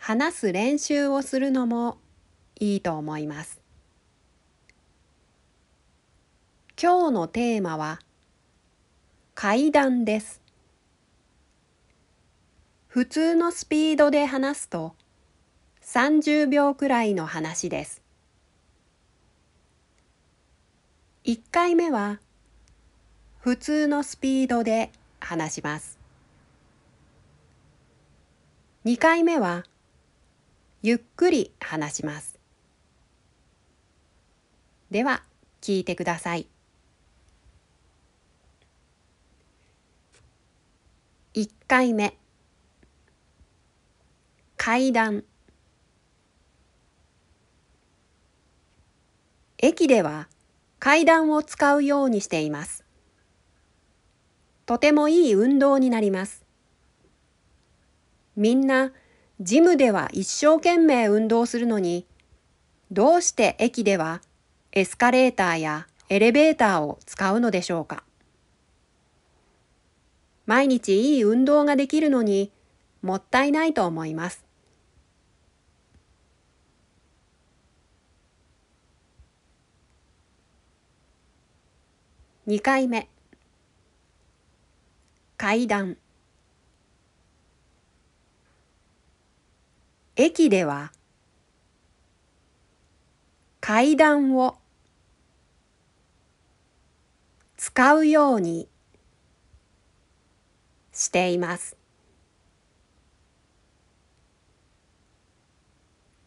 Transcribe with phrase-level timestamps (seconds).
[0.00, 1.98] 話す練習をするのも
[2.58, 3.60] いいと思います。
[6.80, 8.00] 今日のテーマは
[9.34, 10.40] 階段です。
[12.86, 14.94] 普通のスピードで話すと
[15.82, 18.02] 30秒くらいの話です。
[21.24, 22.20] 1回目は
[23.38, 24.90] 普通のスピードで
[25.20, 25.98] 話します。
[28.84, 29.64] 2回目は
[30.86, 32.38] ゆっくり話します。
[34.92, 35.24] では
[35.60, 36.46] 聞いてください。
[41.34, 42.16] 1回目
[44.56, 45.24] 階段
[49.58, 50.28] 駅では
[50.78, 52.84] 階段を使うようにしています。
[54.66, 56.44] とてもいい運動になります。
[58.36, 58.92] みんな
[59.40, 62.06] ジムでは一生懸命運動するのに、
[62.90, 64.22] どうして駅では
[64.72, 68.02] エスカレーターやエレベーターを使うのでしょうか？
[70.46, 72.50] 毎日いい運動ができるのに
[73.02, 74.44] もったいないと思います。
[82.46, 83.08] 2回目。
[85.36, 85.98] 階段。
[90.18, 90.92] 駅では
[93.60, 94.56] 階段を
[97.58, 98.68] 使うように
[100.92, 101.76] しています。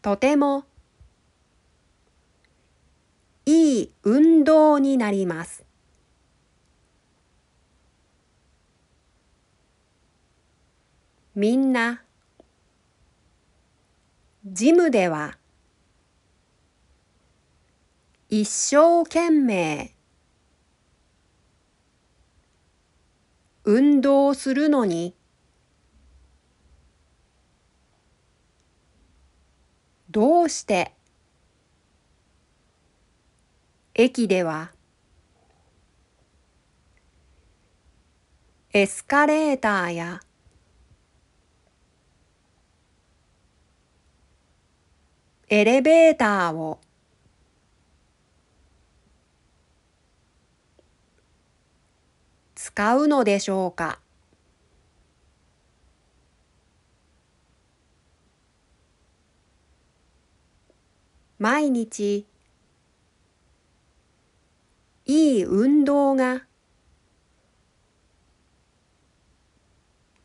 [0.02, 0.64] とても
[3.44, 5.64] いい運動になります。
[11.34, 12.02] みんな
[14.52, 15.38] ジムでは
[18.28, 19.94] 一生懸命
[23.62, 25.14] 運動するのに
[30.10, 30.94] どうして
[33.94, 34.72] 駅では
[38.72, 40.20] エスカレーターや
[45.52, 46.78] エレベーターを。
[52.54, 53.98] 使うのでしょうか？
[61.40, 62.26] 毎日
[65.06, 66.44] いい運動が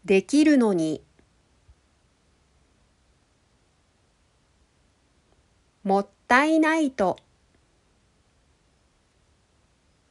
[0.03, 1.05] できるのに
[5.85, 7.16] もったいないと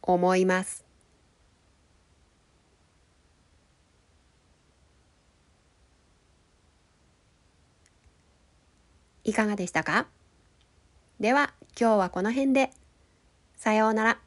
[0.01, 0.85] 思います。
[9.25, 10.07] いかがでしたか？
[11.19, 12.71] では今日はこの辺で。
[13.57, 14.24] さようなら。